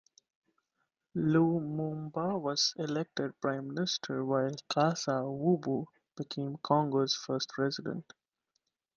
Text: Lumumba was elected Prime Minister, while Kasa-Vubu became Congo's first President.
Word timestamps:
Lumumba 1.15 2.35
was 2.41 2.73
elected 2.77 3.39
Prime 3.39 3.67
Minister, 3.71 4.25
while 4.25 4.49
Kasa-Vubu 4.67 5.85
became 6.17 6.57
Congo's 6.63 7.13
first 7.13 7.49
President. 7.49 8.11